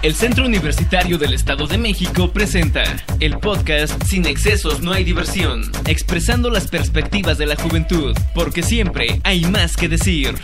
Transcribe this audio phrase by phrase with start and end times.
[0.00, 2.84] El Centro Universitario del Estado de México presenta
[3.18, 9.20] el podcast Sin excesos no hay diversión, expresando las perspectivas de la juventud, porque siempre
[9.24, 10.36] hay más que decir.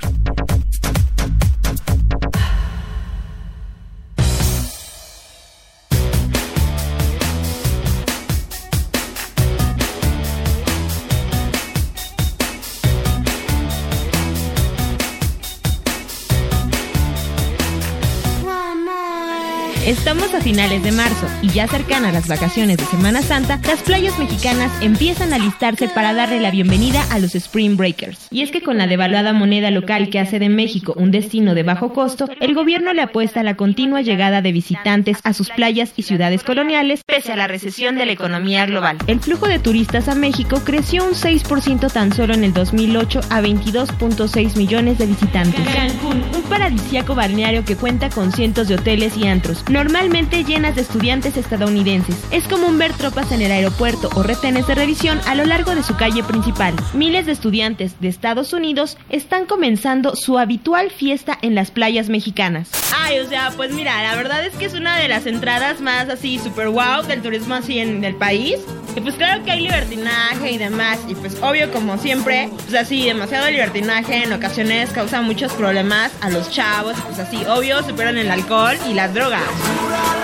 [19.87, 24.19] Estamos a finales de marzo y ya cercana las vacaciones de Semana Santa, las playas
[24.19, 28.29] mexicanas empiezan a listarse para darle la bienvenida a los Spring Breakers.
[28.31, 31.65] Y es que con la devaluada moneda local que hace de México un destino de
[31.65, 35.93] bajo costo, el gobierno le apuesta a la continua llegada de visitantes a sus playas
[35.97, 38.97] y ciudades coloniales pese a la recesión de la economía global.
[39.07, 43.43] El flujo de turistas a México creció un 6% tan solo en el 2008 a
[43.43, 45.61] 22.6 millones de visitantes.
[45.75, 50.83] Cancún, un paradisíaco balneario que cuenta con cientos de hoteles y antros normalmente llenas de
[50.83, 52.17] estudiantes estadounidenses.
[52.31, 55.83] Es común ver tropas en el aeropuerto o retenes de revisión a lo largo de
[55.83, 56.75] su calle principal.
[56.93, 62.71] Miles de estudiantes de Estados Unidos están comenzando su habitual fiesta en las playas mexicanas.
[62.97, 66.09] Ay, o sea, pues mira, la verdad es que es una de las entradas más
[66.09, 68.61] así super wow del turismo así en el país.
[68.97, 71.01] Y pues claro que hay libertinaje y demás.
[71.09, 76.31] Y pues obvio como siempre, pues así demasiado libertinaje en ocasiones causa muchos problemas a
[76.31, 76.97] los chavos.
[77.07, 79.43] Pues así, obvio, superan el alcohol y las drogas.
[79.65, 80.24] natural.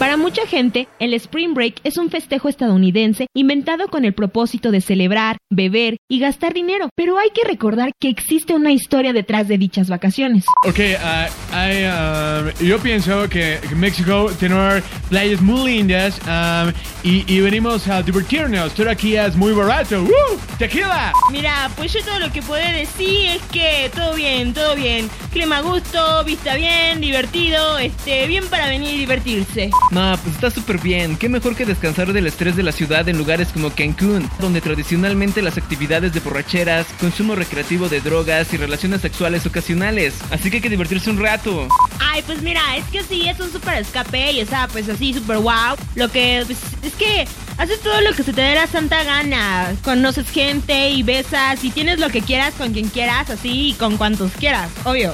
[0.00, 4.80] Para mucha gente, el Spring Break es un festejo estadounidense inventado con el propósito de
[4.80, 9.58] celebrar, beber y gastar dinero, pero hay que recordar que existe una historia detrás de
[9.58, 10.46] dichas vacaciones.
[10.66, 17.42] Ok, uh, I, um, yo pienso que México tiene playas muy lindas um, y, y,
[17.42, 18.72] venimos a divertirnos.
[18.72, 20.02] Todo aquí es muy barato.
[20.02, 20.40] ¡Woo!
[20.58, 21.12] ¡Tequila!
[21.30, 25.10] Mira, pues yo todo lo que puedo decir es que todo bien, todo bien.
[25.30, 29.70] Clima a gusto, vista bien, divertido, este, bien para venir y divertirse.
[29.90, 31.16] No, pues está súper bien.
[31.16, 35.42] Qué mejor que descansar del estrés de la ciudad en lugares como Cancún, donde tradicionalmente
[35.42, 40.14] las actividades de borracheras, consumo recreativo de drogas y relaciones sexuales ocasionales.
[40.30, 41.68] Así que hay que divertirse un rato.
[41.98, 45.38] Ay, pues mira, es que sí, es un súper escape y está pues así súper
[45.38, 45.76] wow.
[45.96, 47.26] Lo que pues, es que
[47.58, 49.74] haces todo lo que se te dé la santa gana.
[49.82, 53.96] Conoces gente y besas y tienes lo que quieras con quien quieras, así y con
[53.96, 55.12] cuantos quieras, obvio.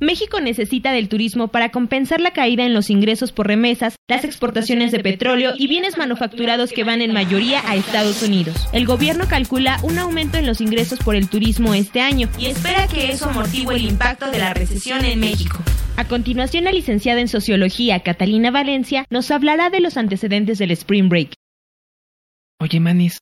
[0.00, 4.92] México necesita del turismo para compensar la caída en los ingresos por remesas, las exportaciones
[4.92, 8.68] de petróleo y bienes manufacturados que van en mayoría a Estados Unidos.
[8.72, 12.86] El gobierno calcula un aumento en los ingresos por el turismo este año y espera
[12.86, 15.58] que eso amortigue el impacto de la recesión en México.
[15.96, 21.08] A continuación, la licenciada en Sociología, Catalina Valencia, nos hablará de los antecedentes del Spring
[21.08, 21.32] Break.
[22.60, 23.18] Oye, Manis,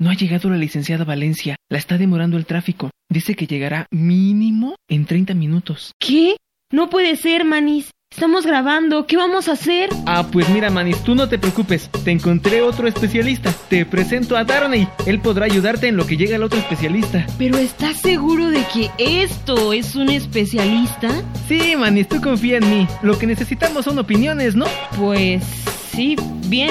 [0.00, 1.56] no ha llegado la licenciada Valencia.
[1.70, 2.90] La está demorando el tráfico.
[3.08, 5.92] Dice que llegará mínimo en 30 minutos.
[5.98, 6.36] ¿Qué?
[6.72, 7.90] No puede ser, Manis.
[8.10, 9.06] Estamos grabando.
[9.06, 9.90] ¿Qué vamos a hacer?
[10.06, 11.90] Ah, pues mira, Manis, tú no te preocupes.
[12.04, 13.52] Te encontré otro especialista.
[13.68, 14.88] Te presento a Darnay.
[15.06, 17.26] Él podrá ayudarte en lo que llega el otro especialista.
[17.38, 21.10] Pero ¿estás seguro de que esto es un especialista?
[21.48, 22.88] Sí, Manis, tú confía en mí.
[23.02, 24.66] Lo que necesitamos son opiniones, ¿no?
[24.96, 25.42] Pues
[25.90, 26.14] sí,
[26.46, 26.70] bien.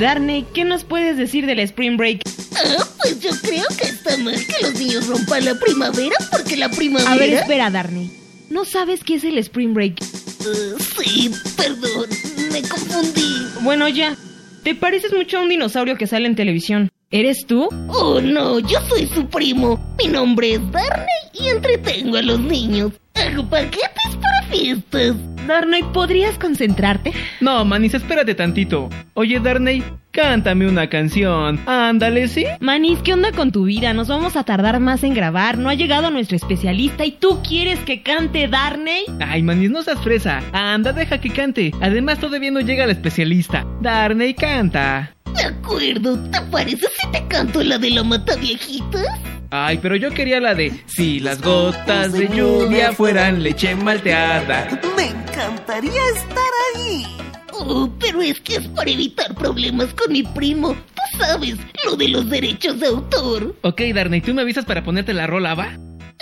[0.00, 2.22] Darnay, ¿qué nos puedes decir del Spring Break?
[2.56, 6.70] Ah, pues yo creo que está mal que los niños rompan la primavera porque la
[6.70, 7.12] primavera...
[7.12, 8.10] A ver, espera, Darnay.
[8.48, 10.00] ¿No sabes qué es el Spring Break?
[10.00, 12.08] Uh, sí, perdón,
[12.50, 13.46] me confundí.
[13.60, 14.16] Bueno, ya.
[14.64, 16.88] Te pareces mucho a un dinosaurio que sale en televisión.
[17.10, 17.68] ¿Eres tú?
[17.88, 19.94] Oh, no, yo soy su primo.
[19.98, 22.92] Mi nombre es Darnay y entretengo a los niños.
[23.14, 25.14] Hago paquetes para fiestas.
[25.50, 27.12] Darnay, ¿podrías concentrarte?
[27.40, 28.88] No, Manis, espérate tantito.
[29.14, 31.58] Oye, Darnay, cántame una canción.
[31.66, 32.44] Ándale, ¿sí?
[32.60, 33.92] Manis, ¿qué onda con tu vida?
[33.92, 35.58] Nos vamos a tardar más en grabar.
[35.58, 39.06] No ha llegado nuestro especialista y tú quieres que cante Darnay.
[39.18, 40.40] Ay, Manis, no seas fresa.
[40.52, 41.72] Anda, deja que cante.
[41.80, 43.66] Además, todavía no llega el especialista.
[43.80, 45.16] Darnay, canta.
[45.34, 49.02] De acuerdo, ¿te parece si te canto la de la mata viejita?
[49.50, 54.80] Ay, pero yo quería la de Si las gotas de lluvia fueran leche malteada.
[54.96, 57.04] Me encantaría estar ahí.
[57.52, 60.74] Oh, pero es que es para evitar problemas con mi primo.
[60.94, 63.56] Tú sabes, lo de los derechos de autor.
[63.62, 65.76] Ok, Darnay, ¿tú me avisas para ponerte la rola, va?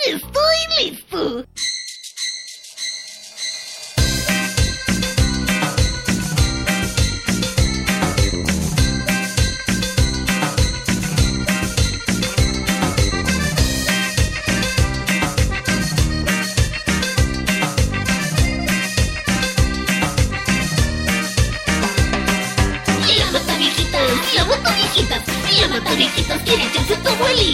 [0.05, 1.45] Estoy listo.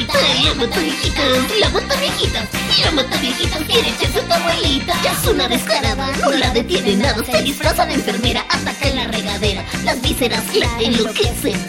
[0.04, 0.20] Abuelita.
[0.44, 2.50] La mata viejitas, la mata viejitas.
[2.84, 4.94] La mata viejitas quiere echarse a tu abuelita.
[5.04, 7.24] Ya es una descarada, no la detiene nada.
[7.24, 9.66] Se disfraza de enfermera, ataca en la regadera.
[9.84, 11.60] Las vísceras la enloquecen.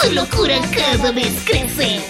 [0.00, 2.00] Su locura cada vez crece.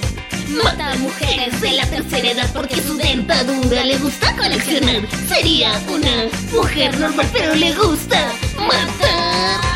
[0.62, 5.03] Mata a mujeres de la tercera edad porque su dentadura le gusta coleccionar.
[5.29, 9.24] Sería una mujer normal, pero le gusta matar.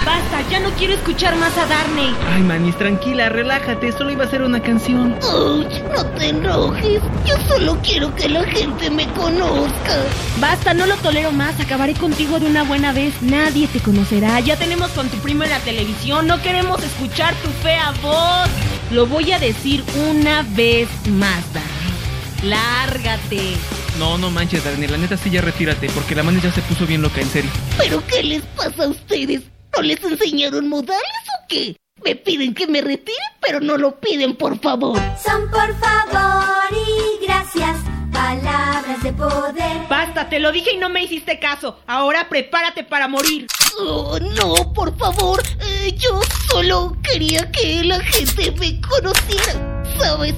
[0.05, 2.15] Basta, ya no quiero escuchar más a Darnay.
[2.33, 5.17] Ay, Manis, tranquila, relájate, solo iba a ser una canción.
[5.23, 7.03] Ouch, no te enojes.
[7.27, 9.97] Yo solo quiero que la gente me conozca.
[10.41, 11.59] Basta, no lo tolero más.
[11.61, 13.21] Acabaré contigo de una buena vez.
[13.21, 14.41] Nadie te conocerá.
[14.41, 16.27] Ya tenemos con tu primo en la televisión.
[16.27, 18.49] No queremos escuchar tu fea voz.
[18.91, 22.51] Lo voy a decir una vez más, Darnay.
[22.51, 23.57] Lárgate.
[23.99, 26.87] No, no manches, Darnay, la neta sí ya retírate, porque la Manis ya se puso
[26.87, 27.51] bien loca, en serio.
[27.77, 29.43] ¿Pero qué les pasa a ustedes?
[29.79, 31.77] ¿No les enseñaron modales o qué?
[32.03, 34.99] Me piden que me retire, pero no lo piden, por favor.
[35.25, 37.77] Son por favor y gracias,
[38.13, 39.87] palabras de poder.
[39.89, 41.79] Basta, te lo dije y no me hiciste caso.
[41.87, 43.47] Ahora prepárate para morir.
[43.79, 45.41] Oh, no, por favor.
[45.61, 49.85] Eh, yo solo quería que la gente me conociera.
[50.01, 50.35] ¿Sabes?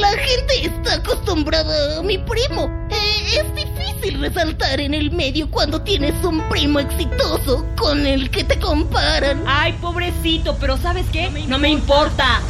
[0.00, 2.68] La gente está acostumbrada a mi primo.
[2.90, 3.73] Eh, es difícil
[4.10, 9.42] resaltar en el medio cuando tienes un primo exitoso con el que te comparan.
[9.46, 11.30] Ay, pobrecito, pero ¿sabes qué?
[11.48, 12.40] No me importa.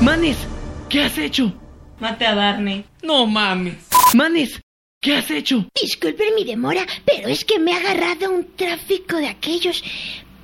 [0.00, 0.36] Manis,
[0.88, 1.52] ¿qué has hecho?
[2.00, 2.84] Mate a Darnay.
[3.02, 3.76] No mames.
[4.14, 4.60] Manis,
[5.00, 5.66] ¿qué has hecho?
[5.80, 9.82] Disculpen mi demora, pero es que me ha agarrado un tráfico de aquellos.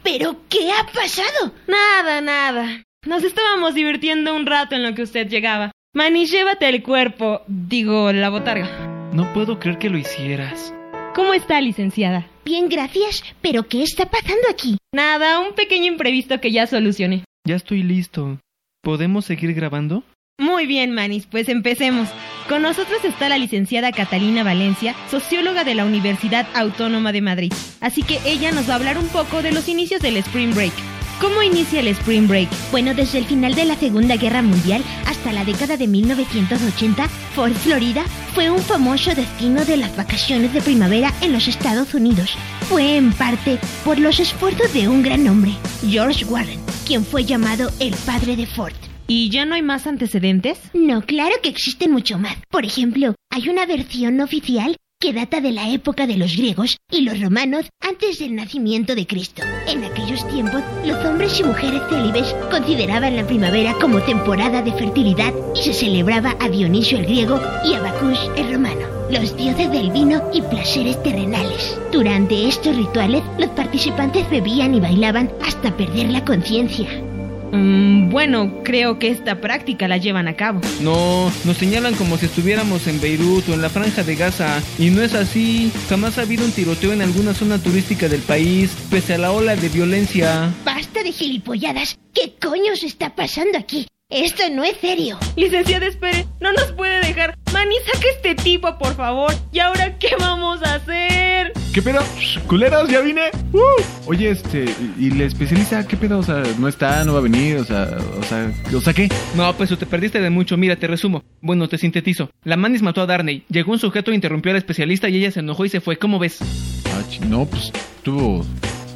[0.03, 1.53] ¿Pero qué ha pasado?
[1.67, 2.83] Nada, nada.
[3.07, 5.73] Nos estábamos divirtiendo un rato en lo que usted llegaba.
[5.95, 7.41] Manny, llévate el cuerpo.
[7.47, 8.69] Digo, la botarga.
[9.15, 10.75] No puedo creer que lo hicieras.
[11.15, 12.29] ¿Cómo está, licenciada?
[12.45, 14.77] Bien, gracias, pero ¿qué está pasando aquí?
[14.93, 17.25] Nada, un pequeño imprevisto que ya solucioné.
[17.47, 18.39] Ya estoy listo.
[18.83, 20.05] ¿Podemos seguir grabando?
[20.39, 22.09] Muy bien, Manis, pues empecemos.
[22.51, 27.53] Con nosotros está la licenciada Catalina Valencia, socióloga de la Universidad Autónoma de Madrid.
[27.81, 31.00] Así que ella nos va a hablar un poco de los inicios del Spring Break.
[31.21, 32.49] ¿Cómo inicia el Spring Break?
[32.71, 37.55] Bueno, desde el final de la Segunda Guerra Mundial hasta la década de 1980, Fort
[37.57, 42.35] Florida fue un famoso destino de las vacaciones de primavera en los Estados Unidos.
[42.71, 45.53] Fue en parte por los esfuerzos de un gran hombre,
[45.87, 48.73] George Warren, quien fue llamado el padre de Ford.
[49.07, 50.59] ¿Y ya no hay más antecedentes?
[50.73, 52.37] No, claro que existen mucho más.
[52.49, 57.01] Por ejemplo, hay una versión oficial que data de la época de los griegos y
[57.01, 59.43] los romanos antes del nacimiento de Cristo.
[59.67, 65.33] En aquellos tiempos, los hombres y mujeres célibes consideraban la primavera como temporada de fertilidad
[65.55, 69.91] y se celebraba a Dionisio el griego y a Bacchus el romano, los dioses del
[69.91, 71.81] vino y placeres terrenales.
[71.91, 77.10] Durante estos rituales, los participantes bebían y bailaban hasta perder la conciencia.
[77.53, 80.61] Mm, bueno, creo que esta práctica la llevan a cabo.
[80.81, 84.63] No, nos señalan como si estuviéramos en Beirut o en la franja de Gaza.
[84.79, 85.73] Y no es así.
[85.89, 89.57] Jamás ha habido un tiroteo en alguna zona turística del país, pese a la ola
[89.57, 90.53] de violencia.
[90.65, 91.99] Basta de gilipolladas.
[92.15, 93.87] ¿Qué coño se está pasando aquí?
[94.11, 95.17] Esto no es serio.
[95.37, 97.39] Licenciada, espere, no nos puede dejar.
[97.53, 99.33] Manny, saca este tipo, por favor.
[99.53, 101.53] ¿Y ahora qué vamos a hacer?
[101.73, 102.01] ¿Qué pedo?
[102.49, 103.31] Culeros, ya vine.
[103.53, 103.61] Uh.
[104.07, 104.65] Oye, este,
[104.99, 106.19] ¿y y la especialista qué pedo?
[106.19, 109.09] O sea, no está, no va a venir, o sea, o sea, o sea, ¿qué?
[109.37, 110.57] No, pues te perdiste de mucho.
[110.57, 111.23] Mira, te resumo.
[111.41, 112.31] Bueno, te sintetizo.
[112.43, 113.45] La Manis mató a Darnay.
[113.49, 115.99] Llegó un sujeto, interrumpió al especialista y ella se enojó y se fue.
[115.99, 116.39] ¿Cómo ves?
[116.87, 117.71] Ah, no, pues
[118.03, 118.45] tuvo,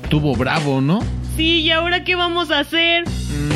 [0.08, 0.98] tuvo bravo, ¿no?
[1.36, 3.04] Sí, ¿y ahora qué vamos a hacer?
[3.04, 3.53] Mm,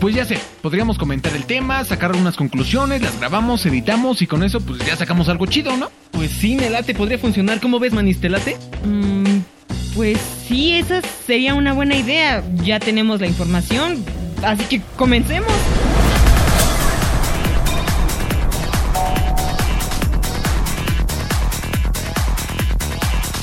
[0.00, 4.42] pues ya sé, podríamos comentar el tema, sacar unas conclusiones, las grabamos, editamos y con
[4.42, 5.90] eso pues ya sacamos algo chido, ¿no?
[6.10, 7.60] Pues sí, me late, podría funcionar.
[7.60, 8.20] ¿Cómo ves, Manis?
[8.20, 8.56] ¿Te late?
[8.84, 9.40] Mm,
[9.94, 12.42] pues sí, esa sería una buena idea.
[12.64, 14.04] Ya tenemos la información,
[14.42, 15.52] así que comencemos.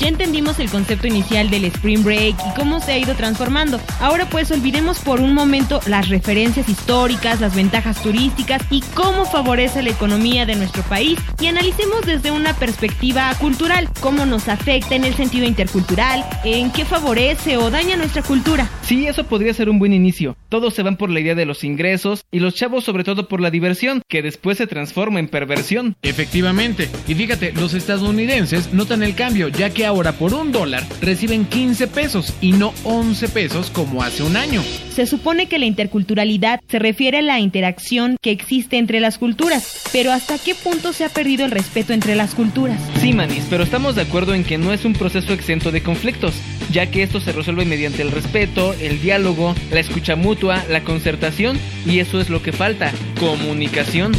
[0.00, 3.80] Ya entendimos el concepto inicial del Spring Break y cómo se ha ido transformando.
[4.00, 9.82] Ahora pues olvidemos por un momento las referencias históricas, las ventajas turísticas y cómo favorece
[9.82, 15.04] la economía de nuestro país y analicemos desde una perspectiva cultural, cómo nos afecta en
[15.04, 18.70] el sentido intercultural, en qué favorece o daña nuestra cultura.
[18.82, 20.36] Sí, eso podría ser un buen inicio.
[20.48, 23.40] Todos se van por la idea de los ingresos y los chavos sobre todo por
[23.40, 25.96] la diversión, que después se transforma en perversión.
[26.02, 30.84] Efectivamente, y fíjate, los estadounidenses notan el cambio, ya que ahora ahora por un dólar
[31.00, 34.62] reciben 15 pesos y no 11 pesos como hace un año.
[34.94, 39.88] Se supone que la interculturalidad se refiere a la interacción que existe entre las culturas,
[39.92, 42.80] pero ¿hasta qué punto se ha perdido el respeto entre las culturas?
[43.00, 46.34] Sí, Manis, pero estamos de acuerdo en que no es un proceso exento de conflictos,
[46.70, 51.58] ya que esto se resuelve mediante el respeto, el diálogo, la escucha mutua, la concertación,
[51.86, 54.12] y eso es lo que falta, comunicación.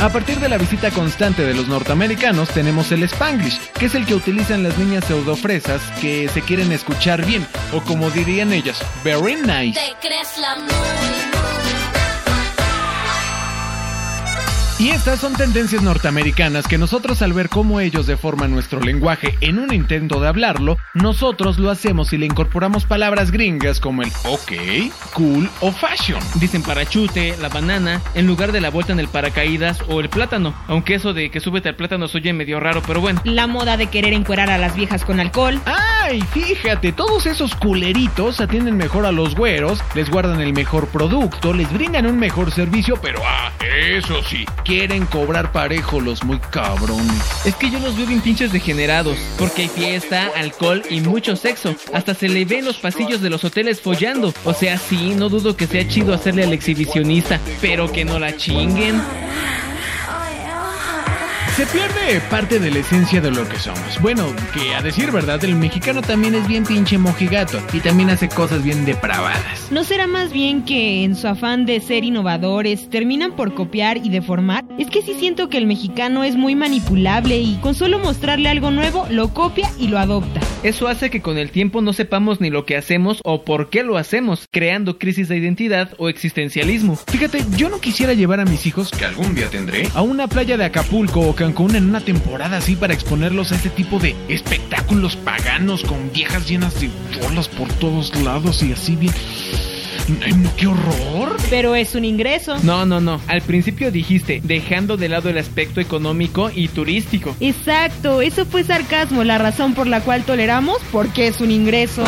[0.00, 4.04] A partir de la visita constante de los norteamericanos tenemos el Spanglish, que es el
[4.04, 9.36] que utilizan las niñas pseudofresas que se quieren escuchar bien, o como dirían ellas, very
[9.36, 9.80] nice.
[14.86, 19.58] Y estas son tendencias norteamericanas que nosotros al ver cómo ellos deforman nuestro lenguaje en
[19.58, 24.52] un intento de hablarlo, nosotros lo hacemos y le incorporamos palabras gringas como el ok,
[25.12, 26.20] cool o fashion.
[26.36, 30.54] Dicen parachute, la banana, en lugar de la vuelta en el paracaídas o el plátano.
[30.68, 33.20] Aunque eso de que súbete al plátano se oye medio raro, pero bueno.
[33.24, 35.60] La moda de querer encuerar a las viejas con alcohol.
[35.64, 36.22] ¡Ay!
[36.32, 41.72] Fíjate, todos esos culeritos atienden mejor a los güeros, les guardan el mejor producto, les
[41.72, 47.46] brindan un mejor servicio, pero ah, eso sí, quieren cobrar parejo los muy cabrones.
[47.46, 51.74] Es que yo los veo bien pinches degenerados, porque hay fiesta, alcohol y mucho sexo.
[51.94, 54.34] Hasta se le ve en los pasillos de los hoteles follando.
[54.44, 58.36] O sea, sí, no dudo que sea chido hacerle al exhibicionista, pero que no la
[58.36, 59.00] chinguen.
[61.56, 63.98] Se pierde parte de la esencia de lo que somos.
[64.02, 68.28] Bueno, que a decir verdad, el mexicano también es bien pinche mojigato y también hace
[68.28, 69.55] cosas bien depravadas.
[69.68, 74.10] ¿No será más bien que en su afán de ser innovadores terminan por copiar y
[74.10, 74.64] deformar?
[74.78, 78.70] Es que sí siento que el mexicano es muy manipulable y con solo mostrarle algo
[78.70, 80.40] nuevo lo copia y lo adopta.
[80.62, 83.82] Eso hace que con el tiempo no sepamos ni lo que hacemos o por qué
[83.82, 86.94] lo hacemos, creando crisis de identidad o existencialismo.
[86.94, 90.56] Fíjate, yo no quisiera llevar a mis hijos, que algún día tendré, a una playa
[90.56, 95.16] de Acapulco o Cancún en una temporada así para exponerlos a ese tipo de espectáculos
[95.16, 96.88] paganos con viejas llenas de
[97.20, 99.12] bolas por todos lados y así bien...
[100.56, 101.36] ¡Qué horror!
[101.50, 102.56] Pero es un ingreso.
[102.62, 103.20] No, no, no.
[103.26, 107.34] Al principio dijiste, dejando de lado el aspecto económico y turístico.
[107.40, 112.04] Exacto, eso fue sarcasmo, la razón por la cual toleramos porque es un ingreso.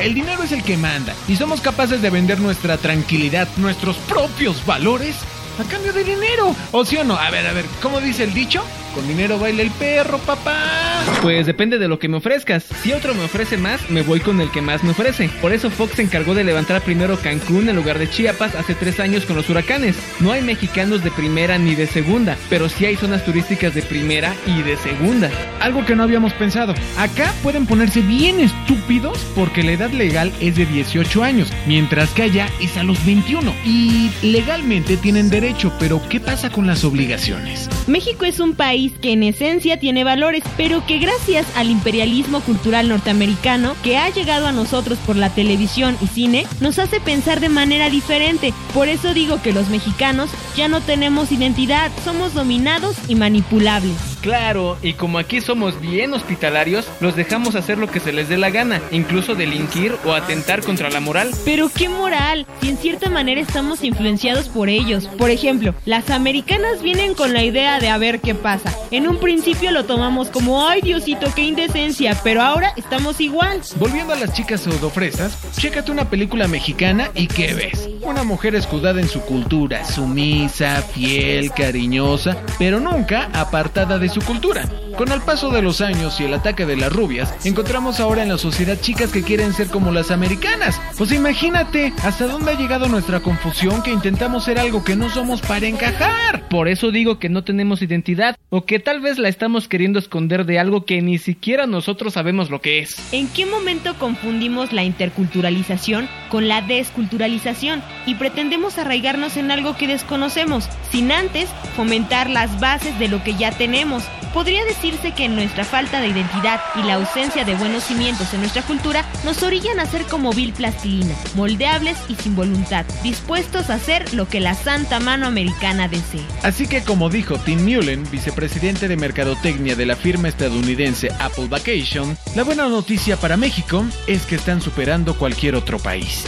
[0.00, 4.64] El dinero es el que manda y somos capaces de vender nuestra tranquilidad, nuestros propios
[4.66, 5.16] valores
[5.58, 6.54] a cambio de dinero.
[6.70, 7.16] ¿O sí o no?
[7.16, 8.62] A ver, a ver, ¿cómo dice el dicho?
[8.94, 10.87] Con dinero baila el perro, papá.
[11.22, 12.64] Pues depende de lo que me ofrezcas.
[12.82, 15.28] Si otro me ofrece más, me voy con el que más me ofrece.
[15.40, 19.00] Por eso Fox se encargó de levantar primero Cancún en lugar de Chiapas hace tres
[19.00, 19.96] años con los huracanes.
[20.20, 24.34] No hay mexicanos de primera ni de segunda, pero sí hay zonas turísticas de primera
[24.46, 25.30] y de segunda.
[25.60, 26.74] Algo que no habíamos pensado.
[26.96, 32.22] Acá pueden ponerse bien estúpidos porque la edad legal es de 18 años, mientras que
[32.22, 33.52] allá es a los 21.
[33.64, 37.68] Y legalmente tienen derecho, pero ¿qué pasa con las obligaciones?
[37.88, 42.88] México es un país que en esencia tiene valores, pero que gracias al imperialismo cultural
[42.88, 47.48] norteamericano que ha llegado a nosotros por la televisión y cine, nos hace pensar de
[47.48, 48.52] manera diferente.
[48.74, 54.07] Por eso digo que los mexicanos ya no tenemos identidad, somos dominados y manipulables.
[54.22, 58.36] Claro, y como aquí somos bien hospitalarios, los dejamos hacer lo que se les dé
[58.36, 61.30] la gana, incluso delinquir o atentar contra la moral.
[61.44, 65.06] Pero qué moral, si en cierta manera estamos influenciados por ellos.
[65.18, 68.74] Por ejemplo, las americanas vienen con la idea de a ver qué pasa.
[68.90, 73.60] En un principio lo tomamos como, ay Diosito, qué indecencia, pero ahora estamos igual.
[73.76, 77.87] Volviendo a las chicas pseudofresas, chécate una película mexicana y ¿qué ves?
[78.08, 84.66] Una mujer escudada en su cultura, sumisa, fiel, cariñosa, pero nunca apartada de su cultura.
[84.96, 88.30] Con el paso de los años y el ataque de las rubias, encontramos ahora en
[88.30, 90.80] la sociedad chicas que quieren ser como las americanas.
[90.96, 95.42] Pues imagínate hasta dónde ha llegado nuestra confusión que intentamos ser algo que no somos
[95.42, 96.48] para encajar.
[96.48, 100.46] Por eso digo que no tenemos identidad o que tal vez la estamos queriendo esconder
[100.46, 103.12] de algo que ni siquiera nosotros sabemos lo que es.
[103.12, 109.86] ¿En qué momento confundimos la interculturalización con la desculturalización y pretendemos arraigarnos en algo que
[109.86, 114.04] desconocemos, sin antes fomentar las bases de lo que ya tenemos?
[114.34, 118.62] Podría decirse que nuestra falta de identidad y la ausencia de buenos cimientos en nuestra
[118.62, 124.12] cultura nos orillan a ser como vil plastilina, moldeables y sin voluntad, dispuestos a hacer
[124.14, 126.24] lo que la santa mano americana desee.
[126.42, 132.16] Así que como dijo Tim Mullen, vicepresidente de Mercadotecnia de la firma estadounidense Apple Vacation,
[132.36, 136.24] la buena noticia para México es que están superando cualquier otro país.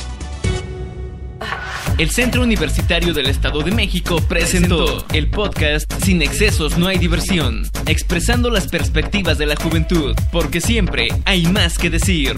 [2.01, 7.69] El Centro Universitario del Estado de México presentó el podcast Sin excesos no hay diversión,
[7.85, 12.37] expresando las perspectivas de la juventud, porque siempre hay más que decir.